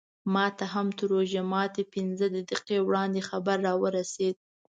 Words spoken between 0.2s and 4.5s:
ماته هم تر روژه ماتي پینځه دقیقې وړاندې خبر راورسېد.